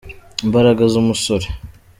[0.45, 1.47] imbaraga z'umusore